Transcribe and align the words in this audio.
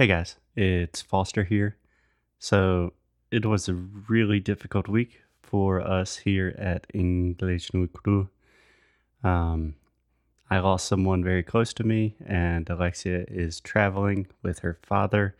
Hey 0.00 0.06
guys, 0.06 0.36
it's 0.56 1.02
Foster 1.02 1.44
here. 1.44 1.76
So, 2.38 2.94
it 3.30 3.44
was 3.44 3.68
a 3.68 3.74
really 3.74 4.40
difficult 4.40 4.88
week 4.88 5.20
for 5.42 5.78
us 5.78 6.16
here 6.16 6.54
at 6.56 6.86
English 6.94 7.74
no 7.74 7.86
Cru. 7.86 8.30
Um, 9.22 9.74
I 10.48 10.60
lost 10.60 10.86
someone 10.86 11.22
very 11.22 11.42
close 11.42 11.74
to 11.74 11.84
me, 11.84 12.16
and 12.24 12.70
Alexia 12.70 13.26
is 13.28 13.60
traveling 13.60 14.28
with 14.42 14.60
her 14.60 14.78
father. 14.82 15.36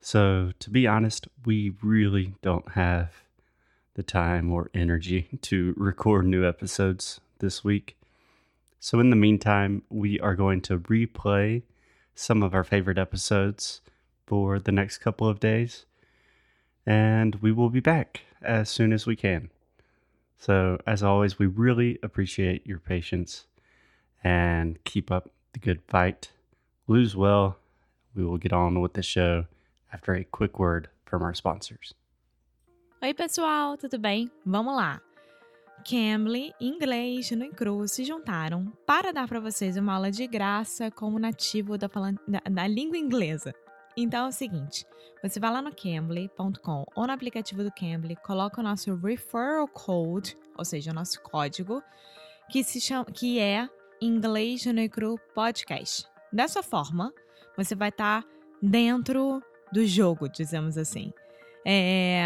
So, 0.00 0.50
to 0.58 0.68
be 0.68 0.88
honest, 0.88 1.28
we 1.46 1.74
really 1.80 2.34
don't 2.42 2.72
have 2.72 3.22
the 3.94 4.02
time 4.02 4.50
or 4.50 4.68
energy 4.74 5.28
to 5.42 5.74
record 5.76 6.26
new 6.26 6.44
episodes 6.44 7.20
this 7.38 7.62
week. 7.62 7.96
So, 8.80 8.98
in 8.98 9.10
the 9.10 9.22
meantime, 9.24 9.84
we 9.90 10.18
are 10.18 10.34
going 10.34 10.60
to 10.62 10.80
replay 10.80 11.62
some 12.14 12.42
of 12.42 12.54
our 12.54 12.64
favorite 12.64 12.98
episodes 12.98 13.80
for 14.26 14.58
the 14.58 14.72
next 14.72 14.98
couple 14.98 15.28
of 15.28 15.40
days, 15.40 15.86
and 16.86 17.36
we 17.36 17.52
will 17.52 17.70
be 17.70 17.80
back 17.80 18.22
as 18.42 18.68
soon 18.68 18.92
as 18.92 19.06
we 19.06 19.16
can. 19.16 19.50
So, 20.38 20.78
as 20.86 21.02
always, 21.02 21.38
we 21.38 21.46
really 21.46 21.98
appreciate 22.02 22.66
your 22.66 22.78
patience 22.78 23.46
and 24.22 24.82
keep 24.84 25.10
up 25.10 25.30
the 25.52 25.58
good 25.58 25.80
fight. 25.88 26.30
Lose 26.86 27.16
well. 27.16 27.58
We 28.14 28.24
will 28.24 28.38
get 28.38 28.52
on 28.52 28.80
with 28.80 28.94
the 28.94 29.02
show 29.02 29.46
after 29.92 30.14
a 30.14 30.24
quick 30.24 30.58
word 30.58 30.88
from 31.04 31.22
our 31.22 31.34
sponsors. 31.34 31.94
Oi, 33.02 33.12
pessoal, 33.12 33.76
tudo 33.76 33.98
bem? 33.98 34.30
Vamos 34.46 34.76
lá! 34.76 35.00
Cambly, 35.82 36.54
Inglês 36.60 37.30
no 37.32 37.50
Cru 37.50 37.86
se 37.86 38.04
juntaram 38.04 38.72
para 38.86 39.12
dar 39.12 39.28
para 39.28 39.40
vocês 39.40 39.76
uma 39.76 39.94
aula 39.94 40.10
de 40.10 40.26
graça 40.26 40.90
como 40.90 41.18
nativo 41.18 41.76
da, 41.76 41.88
da, 42.26 42.40
da 42.50 42.66
língua 42.66 42.96
inglesa. 42.96 43.54
Então 43.96 44.26
é 44.26 44.28
o 44.28 44.32
seguinte, 44.32 44.86
você 45.22 45.38
vai 45.38 45.52
lá 45.52 45.62
no 45.62 45.74
Cambly.com 45.74 46.84
ou 46.94 47.06
no 47.06 47.12
aplicativo 47.12 47.62
do 47.62 47.72
Cambly, 47.72 48.16
coloca 48.16 48.60
o 48.60 48.64
nosso 48.64 48.94
referral 48.94 49.68
code, 49.68 50.36
ou 50.56 50.64
seja, 50.64 50.90
o 50.90 50.94
nosso 50.94 51.22
código, 51.22 51.82
que 52.50 52.64
se 52.64 52.80
chama, 52.80 53.06
que 53.06 53.38
é 53.38 53.68
Inglês 54.00 54.66
no 54.66 54.88
Cru 54.88 55.18
Podcast. 55.34 56.06
Dessa 56.32 56.62
forma, 56.62 57.12
você 57.56 57.74
vai 57.74 57.90
estar 57.90 58.22
tá 58.22 58.28
dentro 58.60 59.42
do 59.72 59.86
jogo, 59.86 60.28
dizemos 60.28 60.76
assim. 60.76 61.12
É, 61.64 62.22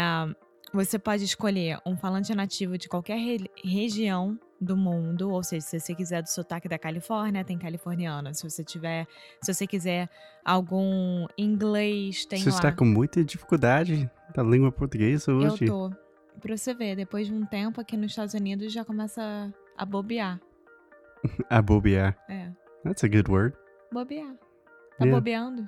você 0.73 0.99
pode 0.99 1.23
escolher 1.23 1.79
um 1.85 1.95
falante 1.97 2.33
nativo 2.35 2.77
de 2.77 2.87
qualquer 2.87 3.17
re 3.17 3.49
região 3.63 4.39
do 4.61 4.75
mundo, 4.75 5.31
ou 5.31 5.41
seja, 5.41 5.65
se 5.65 5.79
você 5.79 5.95
quiser 5.95 6.21
do 6.21 6.27
sotaque 6.27 6.67
da 6.67 6.77
Califórnia, 6.77 7.45
tem 7.45 7.57
californiana. 7.57 8.33
Se 8.33 8.43
você 8.47 8.61
tiver, 8.63 9.07
se 9.41 9.53
você 9.53 9.65
quiser 9.65 10.09
algum 10.43 11.25
inglês, 11.37 12.25
tem 12.25 12.39
você 12.39 12.49
lá. 12.49 12.51
Você 12.51 12.57
está 12.57 12.71
com 12.71 12.83
muita 12.85 13.23
dificuldade 13.23 14.09
da 14.35 14.43
língua 14.43 14.71
portuguesa 14.71 15.33
hoje? 15.33 15.65
Eu 15.65 15.89
tô. 15.89 15.91
Pra 16.41 16.55
você 16.57 16.73
ver, 16.73 16.95
depois 16.95 17.27
de 17.27 17.33
um 17.33 17.45
tempo 17.45 17.79
aqui 17.81 17.95
nos 17.97 18.11
Estados 18.11 18.33
Unidos 18.33 18.71
já 18.71 18.83
começa 18.83 19.53
a 19.77 19.85
bobear. 19.85 20.39
a 21.49 21.61
bobear. 21.61 22.17
É. 22.29 22.51
That's 22.83 23.03
a 23.03 23.07
good 23.07 23.29
word. 23.31 23.55
Bobear. 23.91 24.33
Tá 24.97 25.05
Yeah. 25.05 25.17
bobeando? 25.17 25.67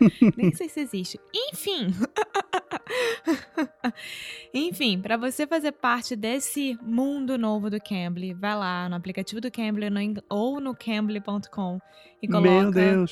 Nem 0.36 0.52
sei 0.54 0.68
se 0.68 0.80
existe. 0.80 1.20
Enfim. 1.34 1.88
Enfim, 4.54 5.00
para 5.00 5.16
você 5.16 5.46
fazer 5.46 5.72
parte 5.72 6.14
desse 6.16 6.78
mundo 6.82 7.38
novo 7.38 7.70
do 7.70 7.80
Cambly, 7.80 8.34
vai 8.34 8.56
lá 8.56 8.88
no 8.88 8.96
aplicativo 8.96 9.40
do 9.40 9.50
Cambly 9.50 9.86
ou 10.28 10.60
no 10.60 10.74
cambly.com 10.74 11.80
e 12.20 12.28
coloca 12.28 13.04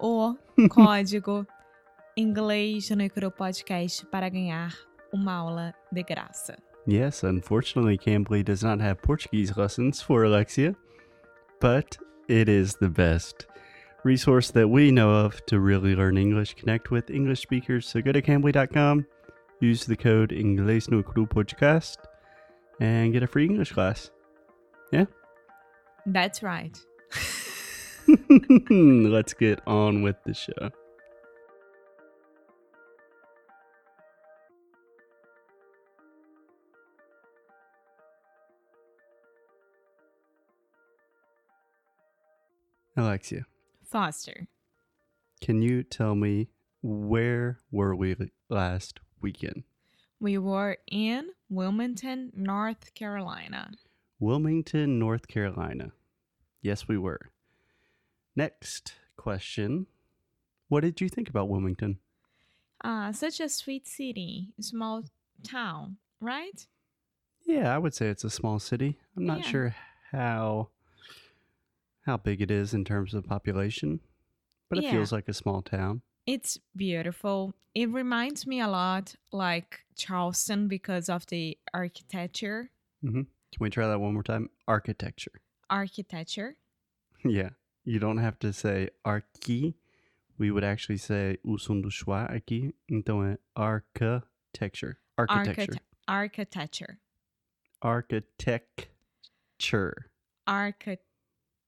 o 0.00 0.36
código 0.70 1.46
inglês 2.16 2.90
no 2.90 3.02
Icro 3.02 3.30
Podcast 3.30 4.06
para 4.06 4.28
ganhar 4.28 4.72
uma 5.12 5.34
aula 5.34 5.74
de 5.92 6.02
graça. 6.02 6.56
Yes, 6.88 7.24
unfortunately, 7.24 7.98
Cambly 7.98 8.42
does 8.44 8.62
not 8.62 8.80
have 8.80 9.02
Portuguese 9.02 9.52
lessons 9.56 10.00
for 10.00 10.24
Alexia, 10.24 10.76
but 11.60 11.98
it 12.28 12.48
is 12.48 12.76
the 12.76 12.88
best 12.88 13.46
resource 14.06 14.52
that 14.52 14.68
we 14.68 14.92
know 14.92 15.10
of 15.10 15.44
to 15.46 15.58
really 15.58 15.96
learn 15.96 16.16
English, 16.16 16.54
connect 16.54 16.90
with 16.92 17.10
English 17.10 17.40
speakers. 17.42 17.86
So 17.86 18.00
go 18.00 18.12
to 18.12 18.22
cambly.com, 18.22 19.04
use 19.60 19.84
the 19.84 19.96
code 19.96 20.30
Inglês 20.30 20.88
no 20.88 21.02
Cru 21.02 21.26
Podcast, 21.26 21.96
and 22.80 23.12
get 23.12 23.24
a 23.24 23.26
free 23.26 23.44
English 23.44 23.72
class. 23.72 24.10
Yeah? 24.92 25.06
That's 26.06 26.42
right. 26.42 26.78
Let's 28.70 29.34
get 29.34 29.60
on 29.66 30.02
with 30.02 30.16
the 30.24 30.34
show. 30.34 30.70
Alexia, 42.98 43.44
Foster. 43.86 44.48
can 45.40 45.62
you 45.62 45.82
tell 45.82 46.14
me 46.14 46.48
where 46.82 47.58
were 47.70 47.94
we 47.94 48.16
last 48.48 49.00
weekend? 49.20 49.64
We 50.20 50.38
were 50.38 50.78
in 50.90 51.30
Wilmington, 51.48 52.32
North 52.34 52.94
Carolina. 52.94 53.72
Wilmington, 54.18 54.98
North 54.98 55.28
Carolina. 55.28 55.92
Yes, 56.62 56.88
we 56.88 56.96
were. 56.98 57.20
Next 58.34 58.94
question. 59.16 59.86
What 60.68 60.80
did 60.80 61.00
you 61.00 61.08
think 61.08 61.28
about 61.28 61.48
Wilmington? 61.48 61.98
Ah, 62.82 63.10
such 63.12 63.40
a 63.40 63.48
sweet 63.48 63.86
city, 63.86 64.48
small 64.60 65.04
town, 65.42 65.96
right? 66.20 66.66
Yeah, 67.44 67.74
I 67.74 67.78
would 67.78 67.94
say 67.94 68.08
it's 68.08 68.24
a 68.24 68.30
small 68.30 68.58
city. 68.58 68.98
I'm 69.16 69.26
not 69.26 69.38
Yeah. 69.40 69.50
sure 69.50 69.74
how 70.10 70.70
how 72.06 72.16
big 72.16 72.40
it 72.40 72.50
is 72.50 72.72
in 72.72 72.84
terms 72.84 73.14
of 73.14 73.26
population, 73.26 74.00
but 74.70 74.78
it 74.78 74.84
Yeah. 74.84 74.92
feels 74.92 75.12
like 75.12 75.28
a 75.28 75.34
small 75.34 75.60
town. 75.62 76.02
It's 76.24 76.58
beautiful. 76.74 77.54
It 77.74 77.90
reminds 77.90 78.46
me 78.46 78.60
a 78.60 78.68
lot 78.68 79.14
like 79.32 79.84
Charleston 79.96 80.68
because 80.68 81.08
of 81.08 81.26
the 81.26 81.58
architecture. 81.74 82.70
Mm-hmm. 83.04 83.22
Can 83.52 83.60
we 83.60 83.70
try 83.70 83.86
that 83.88 84.00
one 84.00 84.14
more 84.14 84.22
time? 84.22 84.50
Architecture. 84.66 85.32
Architecture. 85.68 86.56
yeah, 87.24 87.50
you 87.84 87.98
don't 87.98 88.18
have 88.18 88.38
to 88.40 88.52
say 88.52 88.90
arqui. 89.04 89.74
We 90.38 90.50
would 90.50 90.64
actually 90.64 90.98
say 90.98 91.38
o 91.44 91.56
som 91.56 91.82
do 91.82 91.88
schwa 91.90 92.30
aqui. 92.30 92.72
Então 92.90 93.22
é 93.24 93.38
architecture. 93.56 94.98
Architecture. 95.18 95.80
Architecture. 96.08 96.98
Architecture. 97.82 100.10
Architecture. 100.46 101.05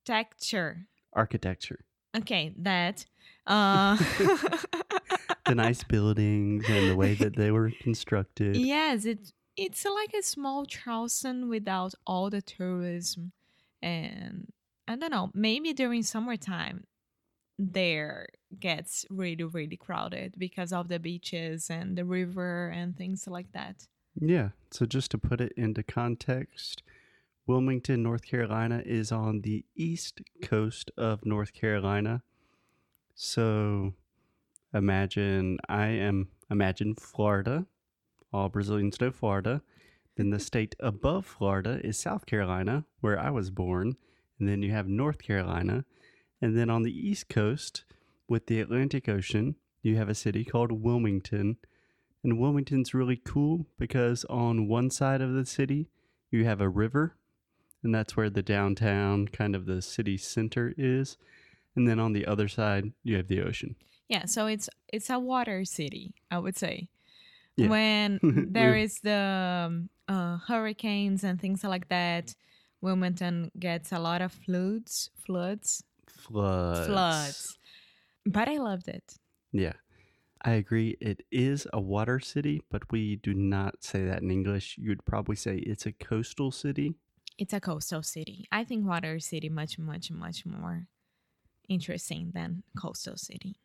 Architecture. 0.09 0.87
Architecture. 1.13 1.79
Okay, 2.17 2.53
that. 2.57 3.05
Uh, 3.47 3.97
The 5.45 5.55
nice 5.55 5.83
buildings 5.83 6.65
and 6.69 6.91
the 6.91 6.95
way 6.95 7.15
that 7.15 7.35
they 7.35 7.49
were 7.49 7.71
constructed. 7.81 8.55
yes, 8.55 9.05
it 9.05 9.31
it's 9.57 9.83
like 9.83 10.13
a 10.13 10.21
small 10.21 10.65
Charleston 10.65 11.49
without 11.49 11.95
all 12.05 12.29
the 12.29 12.41
tourism, 12.41 13.31
and 13.81 14.51
I 14.87 14.95
don't 14.95 15.09
know. 15.11 15.31
Maybe 15.33 15.73
during 15.73 16.03
summertime, 16.03 16.83
there 17.57 18.27
gets 18.59 19.07
really 19.09 19.43
really 19.43 19.75
crowded 19.75 20.35
because 20.37 20.71
of 20.71 20.87
the 20.87 20.99
beaches 20.99 21.67
and 21.71 21.97
the 21.97 22.05
river 22.05 22.69
and 22.69 22.95
things 22.95 23.27
like 23.27 23.51
that. 23.53 23.87
Yeah. 24.21 24.49
So 24.69 24.85
just 24.85 25.09
to 25.11 25.17
put 25.17 25.41
it 25.41 25.53
into 25.57 25.81
context, 25.81 26.83
Wilmington, 27.49 28.03
North 28.03 28.21
Carolina 28.21 28.83
is 28.85 29.11
on 29.11 29.41
the 29.41 29.65
east 29.75 30.21
coast 30.43 30.91
of 30.95 31.25
North 31.25 31.51
Carolina. 31.51 32.21
So 33.15 33.95
imagine 34.71 35.57
I 35.67 35.87
am 35.87 36.27
imagine 36.51 36.93
Florida. 36.93 37.65
All 38.31 38.49
Brazilians 38.49 39.01
know 39.01 39.09
Florida. 39.09 39.63
Then 40.15 40.29
the 40.29 40.37
state 40.37 40.75
above 40.79 41.25
Florida 41.25 41.81
is 41.83 41.97
South 41.97 42.27
Carolina, 42.27 42.85
where 43.01 43.19
I 43.19 43.31
was 43.31 43.49
born. 43.49 43.95
And 44.37 44.47
then 44.47 44.61
you 44.61 44.69
have 44.69 44.87
North 44.87 45.17
Carolina. 45.17 45.85
And 46.39 46.55
then 46.55 46.69
on 46.69 46.83
the 46.83 47.09
east 47.09 47.29
coast 47.29 47.83
with 48.27 48.45
the 48.45 48.61
Atlantic 48.61 49.09
Ocean, 49.09 49.55
you 49.81 49.95
have 49.95 50.07
a 50.07 50.13
city 50.13 50.45
called 50.45 50.71
Wilmington. 50.71 51.57
And 52.23 52.37
Wilmington's 52.37 52.93
really 52.93 53.17
cool 53.17 53.65
because 53.79 54.23
on 54.25 54.67
one 54.67 54.91
side 54.91 55.21
of 55.21 55.33
the 55.33 55.47
city, 55.47 55.89
you 56.29 56.45
have 56.45 56.61
a 56.61 56.69
river, 56.69 57.15
and 57.83 57.93
that's 57.93 58.15
where 58.17 58.29
the 58.29 58.41
downtown, 58.43 59.27
kind 59.27 59.55
of 59.55 59.65
the 59.65 59.81
city 59.81 60.17
center 60.17 60.73
is. 60.77 61.17
And 61.75 61.87
then 61.87 61.99
on 61.99 62.13
the 62.13 62.25
other 62.25 62.47
side, 62.47 62.91
you 63.03 63.15
have 63.17 63.27
the 63.27 63.41
ocean. 63.41 63.75
Yeah, 64.07 64.25
so 64.25 64.47
it's 64.47 64.69
it's 64.91 65.09
a 65.09 65.19
water 65.19 65.65
city, 65.65 66.13
I 66.31 66.39
would 66.39 66.57
say. 66.57 66.89
Yeah. 67.55 67.67
When 67.69 68.19
there 68.51 68.75
is 68.75 68.99
the 69.01 69.67
um, 69.67 69.89
uh, 70.07 70.37
hurricanes 70.47 71.23
and 71.23 71.39
things 71.39 71.63
like 71.63 71.87
that, 71.89 72.33
Wilmington 72.81 73.51
gets 73.59 73.91
a 73.91 73.99
lot 73.99 74.21
of 74.21 74.31
floods, 74.31 75.09
floods, 75.15 75.83
Floods. 76.07 76.87
floods. 76.87 77.57
But 78.25 78.49
I 78.49 78.57
loved 78.57 78.87
it. 78.87 79.15
Yeah. 79.51 79.73
I 80.41 80.51
agree. 80.51 80.95
It 81.01 81.25
is 81.31 81.67
a 81.73 81.81
water 81.81 82.19
city, 82.19 82.61
but 82.71 82.89
we 82.91 83.17
do 83.17 83.33
not 83.33 83.83
say 83.83 84.05
that 84.05 84.21
in 84.21 84.31
English. 84.31 84.77
You'd 84.79 85.03
probably 85.05 85.35
say 85.35 85.57
it's 85.57 85.85
a 85.85 85.91
coastal 85.91 86.51
city. 86.51 86.95
It's 87.39 87.53
a 87.53 87.61
coastal 87.61 88.03
city. 88.03 88.49
I 88.51 88.65
think 88.65 88.85
water 88.85 89.17
city 89.21 89.47
much, 89.47 89.79
much, 89.79 90.11
much 90.11 90.45
more 90.45 90.87
interesting 91.69 92.31
than 92.33 92.63
coastal 92.77 93.15
city. 93.15 93.55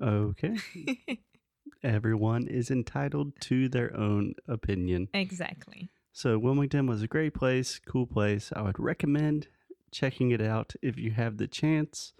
Okay. 0.00 0.56
Everyone 1.82 2.46
is 2.46 2.70
entitled 2.70 3.32
to 3.40 3.68
their 3.68 3.94
own 3.96 4.34
opinion. 4.46 5.08
exactly. 5.12 5.90
So, 6.12 6.38
Wilmington 6.38 6.86
was 6.86 7.02
a 7.02 7.08
great 7.08 7.34
place, 7.34 7.80
cool 7.84 8.06
place. 8.06 8.52
I 8.54 8.62
would 8.62 8.78
recommend 8.78 9.48
checking 9.90 10.30
it 10.30 10.40
out 10.40 10.74
if 10.80 10.96
you 10.96 11.10
have 11.10 11.38
the 11.38 11.48
chance. 11.48 12.12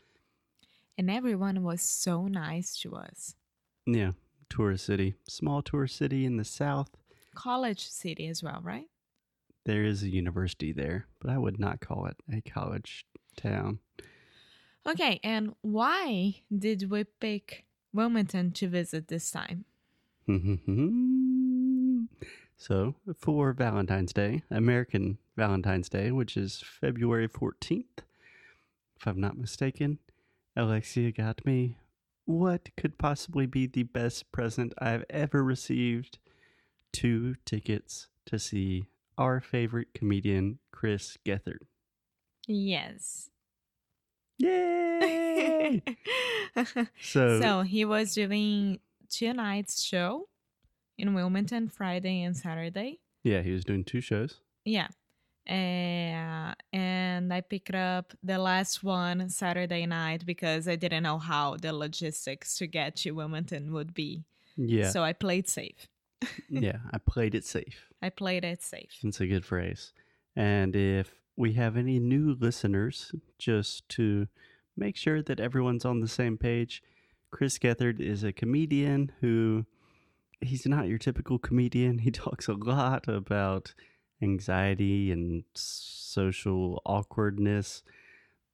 And 0.99 1.09
everyone 1.09 1.62
was 1.62 1.83
so 1.83 2.27
nice 2.27 2.77
to 2.81 2.97
us. 2.97 3.37
Yeah, 3.87 4.12
tourist 4.49 4.87
city, 4.87 5.15
small 5.29 5.62
tourist 5.62 5.94
city 5.97 6.25
in 6.25 6.37
the 6.37 6.44
south. 6.44 6.91
College 7.37 7.87
city 7.87 8.27
as 8.27 8.43
well, 8.43 8.61
right? 8.65 8.89
There 9.64 9.85
is 9.85 10.03
a 10.03 10.09
university 10.09 10.73
there, 10.73 11.06
but 11.20 11.31
I 11.31 11.38
would 11.38 11.59
not 11.59 11.81
call 11.81 12.06
it 12.06 12.17
a 12.32 12.41
college 12.41 13.06
town. 13.37 13.79
Okay, 14.87 15.20
and 15.23 15.55
why 15.61 16.43
did 16.56 16.91
we 16.91 17.05
pick 17.05 17.64
Wilmington 17.93 18.50
to 18.53 18.69
visit 18.69 19.06
this 19.09 19.31
time? 19.31 19.64
so, 22.56 22.97
for 23.17 23.53
Valentine's 23.53 24.12
Day, 24.12 24.43
American 24.50 25.19
Valentine's 25.37 25.88
Day, 25.88 26.11
which 26.11 26.37
is 26.37 26.65
February 26.81 27.29
14th, 27.29 27.85
if 28.97 29.06
I'm 29.06 29.20
not 29.20 29.38
mistaken, 29.38 29.99
Alexia 30.56 31.12
got 31.12 31.47
me 31.47 31.76
what 32.25 32.69
could 32.76 32.99
possibly 32.99 33.47
be 33.47 33.67
the 33.67 33.82
best 33.82 34.31
present 34.32 34.73
I've 34.79 35.05
ever 35.11 35.43
received 35.43 36.19
two 36.93 37.35
tickets 37.44 38.08
to 38.26 38.38
see 38.38 38.87
our 39.23 39.41
favorite 39.41 39.95
comedian, 39.95 40.59
Chris 40.73 41.17
Gethard. 41.25 41.61
Yes. 42.49 43.31
Yay! 44.39 45.83
so, 47.01 47.41
so 47.41 47.63
he 47.63 47.85
was 47.85 48.15
doing 48.15 48.81
two 49.09 49.33
nights 49.33 49.83
show 49.83 50.29
in 50.99 51.15
Wilmington, 51.15 51.69
Friday 51.69 52.23
and 52.23 52.37
Saturday. 52.37 53.01
yeah, 53.23 53.43
he 53.43 53.53
was 53.53 53.65
doing 53.65 53.85
two 53.85 54.01
shows. 54.01 54.41
Yeah. 54.65 54.89
Uh, 55.49 56.55
and 56.73 57.33
I 57.33 57.41
picked 57.41 57.75
up 57.75 58.13
the 58.23 58.39
last 58.39 58.83
one 58.85 59.29
Saturday 59.29 59.87
night 59.87 60.25
because 60.25 60.69
I 60.69 60.77
didn't 60.77 61.03
know 61.03 61.19
how 61.19 61.57
the 61.57 61.73
logistics 61.73 62.57
to 62.59 62.67
get 62.67 62.97
to 62.97 63.13
Wilmington 63.13 63.73
would 63.73 63.95
be. 63.95 64.25
Yeah, 64.57 64.91
So 64.91 65.03
I 65.03 65.13
played 65.13 65.49
safe. 65.49 65.89
yeah, 66.49 66.79
I 66.93 66.99
played 66.99 67.35
it 67.35 67.45
safe. 67.45 67.92
I 68.03 68.11
played 68.11 68.45
it 68.45 68.63
safe. 68.63 68.99
That's 69.03 69.21
a 69.21 69.27
good 69.27 69.45
phrase. 69.45 69.93
And 70.35 70.75
if 70.75 71.15
we 71.37 71.53
have 71.55 71.77
any 71.77 71.99
new 71.99 72.37
listeners, 72.39 73.13
just 73.39 73.89
to 73.91 74.27
make 74.77 74.97
sure 74.97 75.23
that 75.23 75.41
everyone's 75.41 75.85
on 75.85 76.01
the 76.01 76.09
same 76.09 76.37
page, 76.37 76.83
Chris 77.31 77.59
Gethard 77.59 78.01
is 78.01 78.25
a 78.25 78.33
comedian 78.33 79.13
who 79.21 79.65
he's 80.41 80.67
not 80.67 80.89
your 80.89 80.99
typical 80.99 81.39
comedian. 81.39 81.99
He 82.03 82.11
talks 82.11 82.49
a 82.49 82.55
lot 82.55 83.09
about 83.09 83.75
anxiety 84.21 85.11
and 85.11 85.45
social 85.55 86.83
awkwardness. 86.85 87.83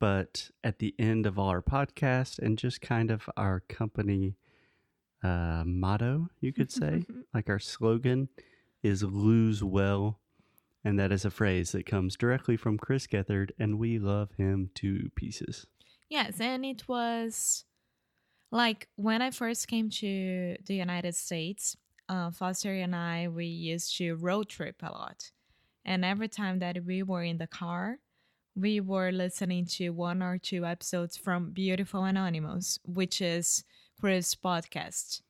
But 0.01 0.51
at 0.63 0.79
the 0.79 0.95
end 0.99 1.27
of 1.27 1.39
all 1.39 1.49
our 1.49 1.63
podcast 1.63 2.39
and 2.39 2.57
just 2.57 2.81
kind 2.81 3.11
of 3.11 3.29
our 3.37 3.61
company 3.69 4.37
uh, 5.25 5.65
motto, 5.67 6.29
you 6.41 6.53
could 6.53 6.71
say, 6.71 7.05
like 7.35 7.49
our 7.49 7.59
slogan 7.59 8.29
is 8.83 9.03
lose 9.03 9.63
well. 9.63 10.21
And 10.85 10.99
that 10.99 11.13
is 11.13 11.25
a 11.25 11.31
phrase 11.31 11.73
that 11.73 11.87
comes 11.87 12.17
directly 12.17 12.57
from 12.57 12.79
Chris 12.79 13.07
Gethard, 13.07 13.51
and 13.59 13.79
we 13.79 13.99
love 13.99 14.31
him 14.39 14.71
to 14.77 15.11
pieces. 15.17 15.67
Yes, 16.09 16.41
and 16.41 16.65
it 16.65 16.89
was 16.89 17.65
like 18.51 18.89
when 18.97 19.21
I 19.21 19.31
first 19.31 19.69
came 19.69 19.91
to 19.91 20.57
the 20.65 20.75
United 20.75 21.15
States, 21.15 21.77
uh, 22.09 22.31
Foster 22.31 22.73
and 22.73 22.97
I, 22.97 23.29
we 23.29 23.47
used 23.47 23.97
to 23.99 24.15
road 24.15 24.49
trip 24.49 24.77
a 24.83 24.91
lot. 24.91 25.31
And 25.85 26.05
every 26.05 26.29
time 26.29 26.61
that 26.61 26.85
we 26.87 27.03
were 27.03 27.23
in 27.23 27.39
the 27.39 27.47
car, 27.47 27.99
we 28.55 28.81
were 28.81 29.13
listening 29.13 29.67
to 29.67 29.91
one 29.91 30.23
or 30.23 30.39
two 30.39 30.65
episodes 30.65 31.17
from 31.17 31.51
Beautiful 31.51 32.05
Anonymous, 32.05 32.79
which 32.85 33.21
is 33.21 33.65
Chris' 34.01 34.35
podcast, 34.35 35.21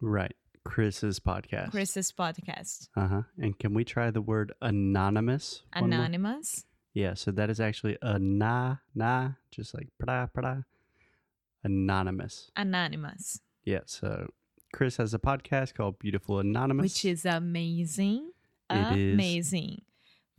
Right. 0.00 0.36
Chris's 0.66 1.18
podcast. 1.20 1.70
Chris's 1.70 2.12
podcast, 2.12 2.88
Uh 2.96 3.08
huh. 3.08 3.22
And 3.38 3.58
can 3.58 3.72
we 3.74 3.84
try 3.84 4.10
the 4.10 4.20
word 4.22 4.52
anonymous? 4.60 5.62
Anonymous. 5.72 6.64
Yeah. 6.94 7.14
So 7.14 7.30
that 7.32 7.50
is 7.50 7.60
actually 7.60 7.96
a 8.02 8.18
na 8.18 8.76
na, 8.94 9.32
just 9.50 9.74
like 9.74 9.88
pra 9.98 10.28
pra. 10.32 10.64
Anonymous. 11.64 12.50
Anonymous, 12.56 13.40
Yeah. 13.64 13.80
So 13.86 14.28
Chris 14.72 14.96
has 14.98 15.14
a 15.14 15.18
podcast 15.18 15.74
called 15.74 15.98
Beautiful 15.98 16.38
Anonymous. 16.38 16.82
which 16.84 17.04
is 17.04 17.24
amazing. 17.24 18.30
It 18.70 18.96
is. 18.96 19.14
amazing 19.14 19.82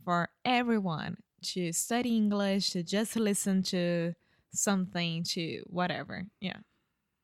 for 0.04 0.28
everyone 0.44 1.16
to 1.54 1.72
study 1.72 2.16
English, 2.16 2.70
to 2.70 2.82
just 2.82 3.16
listen 3.16 3.62
to 3.64 4.14
something, 4.52 5.22
to 5.24 5.62
whatever. 5.66 6.24
Yeah. 6.40 6.58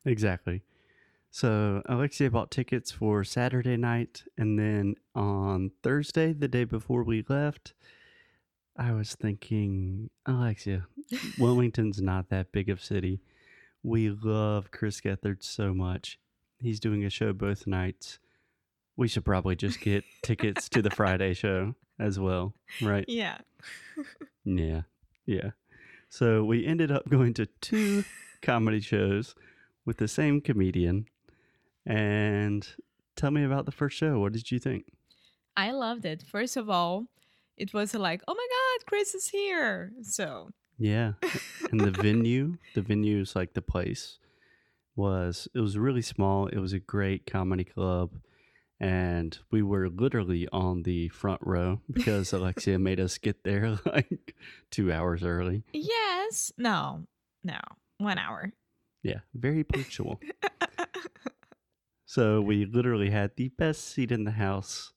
Exactly. 0.05 0.63
So 1.35 1.83
Alexia 1.87 2.31
bought 2.31 2.53
tickets 2.53 2.93
for 2.93 3.25
Saturday 3.25 3.77
night, 3.77 4.23
and 4.39 4.57
then 4.57 4.95
on 5.17 5.73
Thursday, 5.83 6.33
the 6.33 6.47
day 6.47 6.63
before 6.63 7.03
we 7.03 7.25
left, 7.29 7.75
I 8.77 8.93
was 8.93 9.17
thinking, 9.17 10.11
Alexia, 10.27 10.87
Wilmington's 11.37 12.01
not 12.01 12.29
that 12.29 12.53
big 12.53 12.69
of 12.69 12.79
a 12.79 12.83
city. 12.83 13.21
We 13.83 14.11
love 14.11 14.71
Chris 14.71 15.01
Gethard 15.01 15.43
so 15.43 15.75
much. 15.75 16.21
He's 16.61 16.79
doing 16.79 17.05
a 17.05 17.11
show 17.11 17.33
both 17.33 17.67
nights. 17.67 18.21
We 18.97 19.09
should 19.09 19.25
probably 19.25 19.57
just 19.57 19.81
get 19.81 20.05
tickets 20.23 20.69
to 20.69 20.83
the 20.83 20.91
Friday 20.91 21.35
show 21.35 21.75
as 21.99 22.17
well, 22.17 22.55
right? 22.81 23.07
Yeah. 23.09 23.39
Yeah. 24.45 24.83
Yeah. 25.27 25.51
So 26.09 26.45
we 26.45 26.65
ended 26.65 26.93
up 26.93 27.09
going 27.09 27.35
to 27.35 27.47
two 27.61 28.05
comedy 28.41 28.79
shows 28.79 29.35
with 29.85 29.97
the 29.97 30.07
same 30.07 30.41
comedian. 30.41 31.09
And 31.87 32.67
tell 33.17 33.31
me 33.31 33.45
about 33.45 33.67
the 33.67 33.73
first 33.73 33.97
show. 33.97 34.19
What 34.21 34.33
did 34.33 34.51
you 34.51 34.59
think? 34.59 34.87
I 35.57 35.71
loved 35.71 36.05
it. 36.05 36.23
First 36.23 36.57
of 36.57 36.69
all, 36.71 37.07
it 37.57 37.73
was 37.73 37.95
like, 37.95 38.23
oh 38.27 38.35
my 38.35 38.47
God, 38.51 38.87
Chris 38.87 39.15
is 39.15 39.29
here. 39.29 39.93
So, 40.03 40.51
Yeah. 40.79 41.13
And 41.71 41.81
the 41.81 41.91
venue, 42.03 42.57
the 42.75 42.83
venue 42.83 43.21
is 43.21 43.37
like 43.37 43.55
the 43.55 43.63
place 43.63 44.19
was 44.97 45.47
it 45.55 45.61
was 45.61 45.77
really 45.79 46.03
small. 46.03 46.47
It 46.49 46.59
was 46.59 46.73
a 46.73 46.79
great 46.81 47.27
comedy 47.27 47.65
club. 47.65 48.11
And 48.81 49.39
we 49.53 49.63
were 49.63 49.89
literally 49.89 50.49
on 50.53 50.83
the 50.83 51.09
front 51.11 51.41
row 51.45 51.81
because 51.93 52.33
Alexia 52.33 52.79
made 52.81 52.99
us 52.99 53.19
get 53.19 53.45
there 53.45 53.79
like 53.87 54.35
two 54.71 54.93
hours 54.93 55.23
early. 55.23 55.63
yes. 55.73 56.51
No, 56.59 57.07
no, 57.45 57.61
one 57.99 58.19
hour. 58.19 58.53
Yeah, 59.05 59.21
very 59.35 59.63
punctual. 59.65 60.19
So 62.15 62.41
we 62.41 62.65
literally 62.65 63.11
had 63.11 63.33
the 63.37 63.49
best 63.49 63.89
seat 63.89 64.13
in 64.13 64.25
the 64.25 64.31
house. 64.31 64.93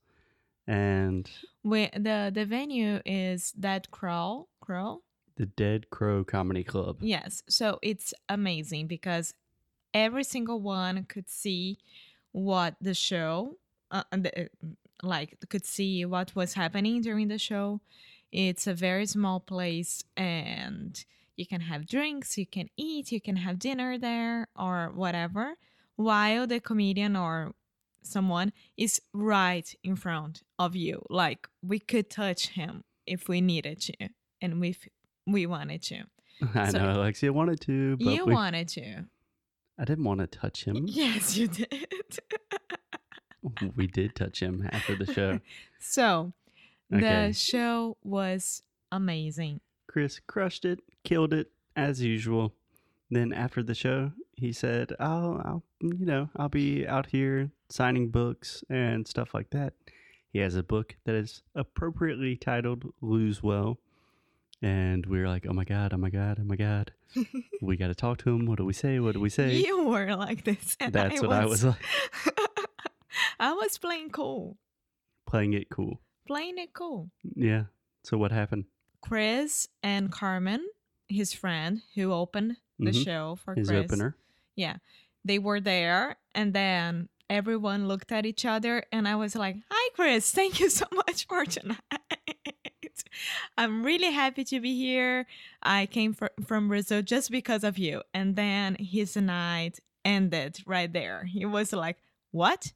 And 0.68 1.30
we, 1.64 1.90
the, 1.94 2.32
the 2.34 2.46
venue 2.46 3.00
is 3.06 3.52
Dead 3.54 3.90
Crow. 3.90 4.48
Crow? 4.60 5.02
the 5.38 5.46
Dead 5.46 5.90
Crow 5.90 6.24
Comedy 6.24 6.64
Club. 6.64 6.98
Yes. 7.00 7.44
So 7.48 7.80
it's 7.82 8.14
amazing 8.28 8.88
because 8.88 9.34
every 9.94 10.24
single 10.24 10.60
one 10.60 11.06
could 11.06 11.30
see 11.30 11.78
what 12.32 12.76
the 12.82 12.94
show, 12.94 13.58
uh, 13.92 14.04
the, 14.12 14.50
like, 15.02 15.38
could 15.50 15.66
see 15.66 16.06
what 16.06 16.36
was 16.36 16.54
happening 16.54 17.02
during 17.02 17.30
the 17.30 17.38
show. 17.38 17.82
It's 18.32 18.68
a 18.68 18.74
very 18.74 19.06
small 19.06 19.40
place 19.40 20.04
and 20.18 21.04
you 21.38 21.46
can 21.46 21.62
have 21.62 21.88
drinks, 21.88 22.38
you 22.38 22.46
can 22.46 22.70
eat, 22.76 23.12
you 23.12 23.22
can 23.22 23.38
have 23.38 23.60
dinner 23.60 23.98
there 23.98 24.48
or 24.56 24.92
whatever, 24.94 25.54
while 25.98 26.48
the 26.48 26.60
comedian 26.60 27.16
or 27.16 27.54
someone 28.02 28.54
is 28.78 29.02
right 29.14 29.76
in 29.84 29.96
front 29.98 30.42
of 30.58 30.76
you. 30.76 31.06
Like, 31.10 31.48
we 31.62 31.78
could 31.80 32.10
touch 32.10 32.48
him 32.50 32.84
if 33.06 33.28
we 33.28 33.42
needed 33.42 33.82
to 33.82 33.94
and 34.42 34.60
we 34.62 34.78
we 35.26 35.46
wanted 35.46 35.82
to. 35.84 36.04
I 36.56 36.70
So- 36.72 36.78
know 36.80 36.92
Alexia 37.02 37.34
wanted 37.34 37.60
to, 37.62 37.98
but 37.98 38.14
You 38.14 38.26
we, 38.26 38.34
wanted 38.34 38.68
to. 38.70 39.06
I 39.80 39.84
didn't 39.86 40.06
want 40.06 40.22
to 40.22 40.28
touch 40.28 40.64
him. 40.64 40.86
Yes, 40.88 41.36
you 41.38 41.48
did. 41.48 41.94
we 43.76 43.88
did 43.88 44.16
touch 44.16 44.42
him 44.42 44.68
after 44.72 44.96
the 44.96 45.12
show. 45.14 45.40
so 45.80 46.34
Okay. 46.94 47.28
the 47.28 47.34
show 47.34 47.98
was 48.04 48.64
amazing. 48.92 49.60
Chris 49.88 50.22
crushed 50.26 50.64
it, 50.64 50.80
killed 51.04 51.34
it 51.34 51.52
as 51.76 52.02
usual. 52.02 52.54
Then 53.12 53.34
after 53.34 53.62
the 53.62 53.76
show, 53.76 54.12
he 54.38 54.54
said, 54.54 54.94
"I'll, 55.00 55.42
I'll, 55.44 55.64
you 55.82 56.06
know, 56.06 56.30
I'll 56.38 56.50
be 56.50 56.88
out 56.88 57.08
here 57.08 57.52
signing 57.70 58.10
books 58.10 58.64
and 58.70 59.08
stuff 59.08 59.34
like 59.34 59.50
that." 59.52 59.74
He 60.32 60.40
has 60.40 60.56
a 60.56 60.64
book 60.64 60.96
that 61.06 61.16
is 61.16 61.42
appropriately 61.56 62.36
titled 62.38 62.94
"Lose 63.02 63.42
Well," 63.44 63.80
and 64.62 65.06
we 65.06 65.20
were 65.20 65.28
like, 65.28 65.46
"Oh 65.50 65.54
my 65.54 65.64
god! 65.66 65.94
Oh 65.94 65.98
my 65.98 66.10
god! 66.10 66.38
Oh 66.40 66.44
my 66.46 66.56
god! 66.56 66.92
we 67.62 67.78
got 67.78 67.88
to 67.88 67.96
talk 67.96 68.20
to 68.20 68.30
him. 68.30 68.46
What 68.46 68.58
do 68.58 68.66
we 68.66 68.74
say? 68.74 69.00
What 69.00 69.14
do 69.14 69.20
we 69.20 69.30
say?" 69.30 69.56
You 69.56 69.86
were 69.86 70.16
like 70.16 70.44
this. 70.44 70.78
And 70.80 70.94
That's 70.94 71.20
I 71.22 71.26
what 71.26 71.36
I 71.36 71.46
was 71.46 71.64
like, 71.64 71.84
I 73.40 73.54
was 73.54 73.78
playing 73.78 74.10
cool. 74.12 74.58
playing 75.26 75.54
it 75.54 75.70
cool. 75.70 76.00
Playing 76.28 76.58
it 76.58 76.74
cool. 76.74 77.10
Yeah. 77.36 77.64
So 78.04 78.18
what 78.18 78.32
happened? 78.32 78.66
Chris 79.02 79.68
and 79.84 80.12
Carmen, 80.12 80.66
his 81.08 81.34
friend 81.34 81.82
who 81.96 82.12
opened 82.12 82.58
the 82.80 82.92
Mhm. 82.92 83.04
show 83.06 83.36
for 83.44 83.56
His 83.56 83.70
Chris. 83.70 83.86
opener. 83.86 84.16
Yeah. 84.58 84.78
They 85.24 85.40
were 85.40 85.62
there 85.62 86.18
and 86.36 86.54
then 86.54 87.08
everyone 87.30 87.88
looked 87.88 88.12
at 88.12 88.26
each 88.26 88.44
other 88.44 88.84
and 88.92 89.08
I 89.08 89.16
was 89.16 89.34
like, 89.36 89.56
Hi 89.72 89.90
Chris, 89.96 90.30
thank 90.32 90.60
you 90.60 90.70
so 90.70 90.86
much 90.94 91.26
for 91.28 91.46
tonight. 91.46 91.80
I'm 93.58 93.84
really 93.84 94.12
happy 94.12 94.44
to 94.44 94.60
be 94.60 94.78
here. 94.78 95.26
I 95.64 95.86
came 95.86 96.14
fr- 96.14 96.36
from 96.46 96.68
Brazil 96.68 97.02
just 97.02 97.32
because 97.32 97.64
of 97.64 97.78
you. 97.78 98.02
And 98.14 98.36
then 98.36 98.76
his 98.80 99.16
night 99.16 99.80
ended 100.04 100.60
right 100.66 100.92
there. 100.92 101.24
He 101.24 101.46
was 101.46 101.72
like, 101.72 101.98
What? 102.32 102.74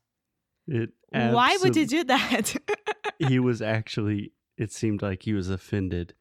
It. 0.68 0.92
Why 1.12 1.58
would 1.62 1.76
you 1.76 1.86
do 1.86 2.06
that? 2.06 2.56
he 3.28 3.40
was 3.40 3.62
actually 3.62 4.32
it 4.58 4.72
seemed 4.72 5.02
like 5.02 5.24
he 5.24 5.34
was 5.34 5.50
offended 5.50 6.14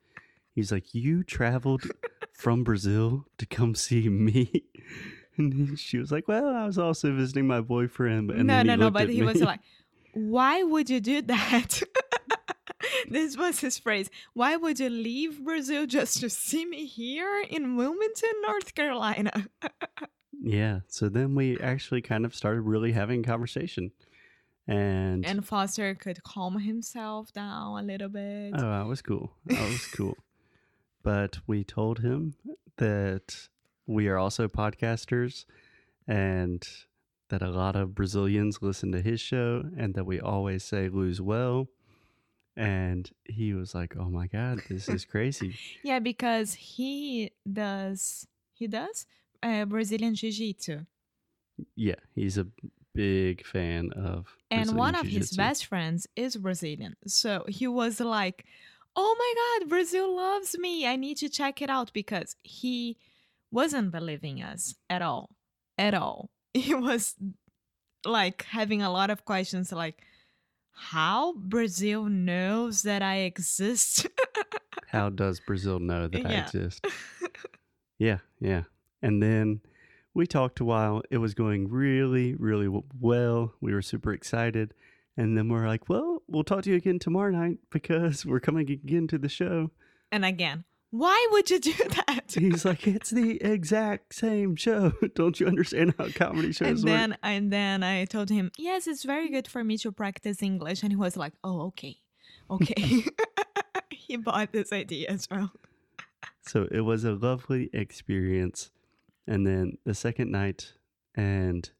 he's 0.54 0.72
like 0.72 0.94
you 0.94 1.22
traveled 1.22 1.82
from 2.32 2.64
brazil 2.64 3.24
to 3.38 3.46
come 3.46 3.74
see 3.74 4.08
me 4.08 4.64
and 5.40 5.78
she 5.78 5.98
was 5.98 6.12
like 6.12 6.28
well 6.28 6.48
i 6.54 6.64
was 6.66 6.78
also 6.78 7.12
visiting 7.14 7.46
my 7.46 7.60
boyfriend 7.60 8.30
and 8.30 8.46
no, 8.46 8.62
no, 8.62 8.76
no. 8.76 8.90
But 8.90 9.08
he 9.08 9.22
was 9.22 9.40
like, 9.40 9.60
"Why 10.14 10.62
would 10.62 10.90
you 10.90 11.00
do 11.00 11.22
that?" 11.22 11.82
this 13.08 13.36
was 13.36 13.60
his 13.60 13.78
phrase. 13.78 14.10
Why 14.34 14.56
would 14.56 14.80
you 14.80 14.90
leave 14.90 15.44
Brazil 15.44 15.86
just 15.86 16.20
to 16.20 16.30
see 16.30 16.64
me 16.64 16.86
here 16.86 17.44
in 17.48 17.76
Wilmington, 17.76 18.30
North 18.46 18.74
Carolina? 18.74 19.32
yeah 20.42 20.80
so 20.88 21.08
then 21.08 21.34
we 21.34 21.58
actually 21.60 22.00
kind 22.00 22.24
of 22.24 22.34
started 22.34 22.62
really 22.62 22.92
having 22.92 23.20
a 23.20 23.22
conversation 23.22 23.90
and, 24.66 25.26
and 25.26 25.46
Foster 25.46 25.94
could 25.94 26.22
calm 26.22 26.58
himself 26.60 27.32
down 27.32 27.78
a 27.78 27.86
little 27.86 28.08
bit. 28.08 28.52
oh 28.56 28.70
that 28.70 28.86
was 28.86 29.02
cool 29.02 29.32
that 29.46 29.68
was 29.68 29.86
cool 29.88 30.16
but 31.02 31.38
we 31.46 31.62
told 31.64 31.98
him 31.98 32.34
that 32.76 33.48
we 33.90 34.06
are 34.06 34.18
also 34.18 34.46
podcasters 34.46 35.44
and 36.06 36.66
that 37.28 37.42
a 37.42 37.50
lot 37.50 37.76
of 37.76 37.94
Brazilians 37.94 38.58
listen 38.62 38.92
to 38.92 39.00
his 39.00 39.20
show 39.20 39.64
and 39.76 39.94
that 39.94 40.04
we 40.04 40.20
always 40.20 40.62
say 40.64 40.88
lose 40.88 41.20
well. 41.20 41.68
And 42.56 43.10
he 43.24 43.52
was 43.52 43.74
like, 43.74 43.96
Oh 43.98 44.10
my 44.10 44.26
God, 44.26 44.60
this 44.68 44.88
is 44.88 45.04
crazy. 45.14 45.56
Yeah, 45.82 45.98
because 45.98 46.54
he 46.54 47.32
does. 47.50 48.26
He 48.52 48.66
does 48.66 49.06
uh, 49.42 49.64
Brazilian 49.64 50.14
Jiu-Jitsu. 50.14 50.80
yeah, 51.74 51.94
he's 52.14 52.36
a 52.38 52.46
big 52.94 53.46
fan 53.46 53.90
of 53.92 54.36
and 54.50 54.66
Brazilian 54.66 54.76
one 54.76 54.94
of 54.94 55.06
his 55.06 55.32
best 55.32 55.66
friends 55.66 56.06
is 56.14 56.36
Brazilian. 56.36 56.96
So 57.06 57.44
he 57.48 57.66
was 57.66 58.00
like, 58.00 58.44
"Oh 58.94 59.16
my 59.18 59.32
god, 59.40 59.70
Brazil 59.70 60.14
loves 60.14 60.58
me. 60.58 60.86
I 60.86 60.96
need 60.96 61.16
to 61.18 61.28
check 61.28 61.62
it 61.62 61.70
out 61.70 61.92
because 61.94 62.36
he 62.42 62.98
wasn't 63.50 63.90
believing 63.92 64.42
us 64.42 64.74
at 64.88 65.02
all. 65.02 65.30
At 65.78 65.94
all. 65.94 66.30
He 66.54 66.74
was 66.74 67.14
like 68.04 68.42
having 68.44 68.82
a 68.82 68.90
lot 68.90 69.08
of 69.10 69.24
questions 69.24 69.70
like 69.70 70.02
how 70.72 71.34
Brazil 71.34 72.04
knows 72.04 72.82
that 72.82 73.02
I 73.02 73.18
exist. 73.18 74.06
How 74.88 75.08
does 75.08 75.38
Brazil 75.38 75.78
know 75.78 76.08
that 76.08 76.26
I 76.26 76.32
exist? 76.40 76.84
Yeah, 77.98 78.18
yeah. 78.40 78.62
And 79.02 79.22
then 79.22 79.60
we 80.14 80.26
talked 80.26 80.58
a 80.58 80.64
while. 80.64 81.02
It 81.10 81.18
was 81.18 81.34
going 81.34 81.68
really, 81.68 82.34
really 82.34 82.66
well. 82.98 83.52
We 83.60 83.72
were 83.74 83.82
super 83.82 84.12
excited. 84.12 84.72
And 85.16 85.36
then 85.36 85.48
we're 85.50 85.66
like, 85.68 85.88
well, 85.88 86.22
we'll 86.26 86.44
talk 86.44 86.62
to 86.62 86.70
you 86.70 86.76
again 86.76 86.98
tomorrow 86.98 87.30
night 87.30 87.58
because 87.70 88.24
we're 88.24 88.40
coming 88.40 88.70
again 88.70 89.06
to 89.08 89.18
the 89.18 89.28
show. 89.28 89.70
and 90.10 90.24
again, 90.24 90.64
why 90.90 91.26
would 91.30 91.50
you 91.50 91.60
do 91.60 91.72
that? 92.06 92.34
He's 92.36 92.64
like, 92.64 92.86
it's 92.86 93.10
the 93.10 93.42
exact 93.42 94.14
same 94.14 94.56
show. 94.56 94.92
Don't 95.14 95.38
you 95.38 95.46
understand 95.46 95.94
how 95.98 96.08
comedy 96.08 96.48
and 96.48 96.56
shows 96.56 96.84
work? 96.84 96.92
then 96.92 97.16
and 97.22 97.52
then 97.52 97.82
I 97.82 98.04
told 98.04 98.28
him, 98.30 98.50
"Yes, 98.58 98.86
it's 98.86 99.04
very 99.04 99.28
good 99.28 99.48
for 99.48 99.62
me 99.64 99.78
to 99.78 99.92
practice 99.92 100.42
English." 100.42 100.82
And 100.82 100.92
he 100.92 100.96
was 100.96 101.16
like, 101.16 101.32
"Oh, 101.44 101.62
okay. 101.68 101.96
Okay." 102.50 103.04
he 103.90 104.16
bought 104.16 104.52
this 104.52 104.72
idea 104.72 105.08
as 105.08 105.28
well. 105.30 105.52
So 106.42 106.66
it 106.70 106.80
was 106.80 107.04
a 107.04 107.12
lovely 107.12 107.70
experience. 107.72 108.70
And 109.26 109.46
then 109.46 109.78
the 109.84 109.94
second 109.94 110.32
night 110.32 110.72
and 111.14 111.70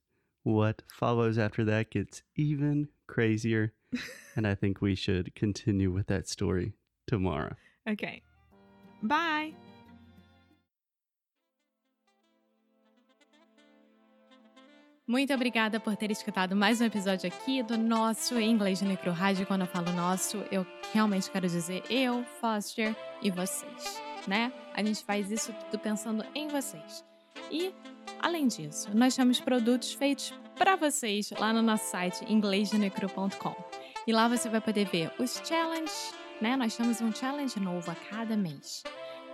what 0.45 0.83
follows 0.93 1.39
after 1.39 1.65
that 1.65 1.91
gets 1.91 2.23
even 2.37 2.89
crazier. 3.09 3.73
and 4.37 4.47
I 4.47 4.55
think 4.55 4.81
we 4.81 4.95
should 4.95 5.35
continue 5.35 5.91
with 5.91 6.07
that 6.07 6.29
story 6.29 6.75
tomorrow. 7.09 7.57
Okay. 7.89 8.23
Bye. 9.03 9.55
Muito 15.11 15.35
obrigada 15.35 15.81
por 15.81 15.97
ter 15.97 16.13
escutado 16.13 16.55
mais 16.55 16.81
um 16.81 16.85
episódio 16.85 17.27
aqui 17.27 17.65
do 17.65 17.77
nosso 17.77 18.39
Inglês 18.39 18.81
Micro 18.81 19.11
Rádio. 19.11 19.45
Quando 19.45 19.63
eu 19.63 19.67
falo 19.67 19.91
nosso, 19.91 20.37
eu 20.53 20.65
realmente 20.93 21.29
quero 21.29 21.49
dizer 21.49 21.83
eu, 21.91 22.25
Foster 22.41 22.95
e 23.21 23.29
vocês, 23.29 24.01
né? 24.29 24.53
A 24.73 24.85
gente 24.85 25.05
faz 25.05 25.29
isso 25.33 25.53
tudo 25.53 25.81
pensando 25.81 26.25
em 26.33 26.47
vocês. 26.47 27.05
E, 27.51 27.75
além 28.21 28.47
disso, 28.47 28.89
nós 28.97 29.17
temos 29.17 29.41
produtos 29.41 29.93
feitos 29.93 30.33
para 30.55 30.77
vocês 30.77 31.31
lá 31.33 31.53
no 31.53 31.61
nosso 31.61 31.91
site 31.91 32.25
inglêsnecru.com. 32.33 33.57
E 34.07 34.13
lá 34.13 34.29
você 34.29 34.49
vai 34.49 34.61
poder 34.61 34.87
ver 34.87 35.11
os 35.19 35.43
challenges, 35.45 36.15
né? 36.41 36.57
Nós 36.57 36.77
temos 36.77 37.01
um 37.01 37.13
challenge 37.13 37.59
novo 37.61 37.91
a 37.91 37.95
cada 37.95 38.37
mês. 38.37 38.83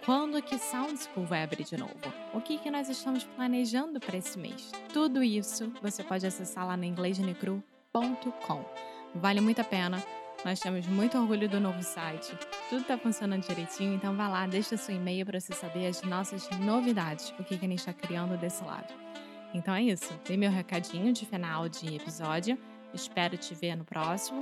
Quando 0.04 0.40
que 0.40 0.58
Sound 0.58 0.98
School 0.98 1.26
vai 1.26 1.42
abrir 1.42 1.64
de 1.64 1.76
novo? 1.76 1.92
O 2.32 2.40
que, 2.40 2.58
que 2.58 2.70
nós 2.70 2.88
estamos 2.88 3.24
planejando 3.24 3.98
para 3.98 4.16
esse 4.16 4.38
mês? 4.38 4.70
Tudo 4.92 5.22
isso 5.22 5.72
você 5.82 6.02
pode 6.04 6.26
acessar 6.26 6.66
lá 6.66 6.76
no 6.76 6.84
inglêsnecru.com. 6.84 8.64
Vale 9.14 9.40
muito 9.40 9.60
a 9.60 9.64
pena. 9.64 10.02
Nós 10.44 10.60
temos 10.60 10.86
muito 10.86 11.18
orgulho 11.18 11.48
do 11.48 11.58
novo 11.58 11.82
site. 11.82 12.32
Tudo 12.68 12.82
está 12.82 12.96
funcionando 12.96 13.46
direitinho, 13.46 13.94
então 13.94 14.14
vá 14.16 14.28
lá, 14.28 14.46
deixa 14.46 14.76
seu 14.76 14.94
e-mail 14.94 15.26
para 15.26 15.40
você 15.40 15.52
saber 15.52 15.86
as 15.86 16.02
nossas 16.02 16.48
novidades, 16.60 17.30
o 17.38 17.42
que, 17.42 17.58
que 17.58 17.64
a 17.64 17.68
gente 17.68 17.78
está 17.78 17.92
criando 17.92 18.36
desse 18.36 18.62
lado. 18.62 18.92
Então 19.52 19.74
é 19.74 19.82
isso. 19.82 20.12
Dei 20.24 20.36
meu 20.36 20.50
recadinho 20.50 21.12
de 21.12 21.26
final 21.26 21.68
de 21.68 21.96
episódio. 21.96 22.58
Espero 22.92 23.36
te 23.36 23.54
ver 23.54 23.74
no 23.74 23.84
próximo. 23.84 24.40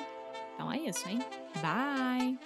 Então 0.54 0.73
é 0.73 0.78
isso, 0.78 1.08
hein? 1.08 1.18
Bye! 1.61 2.38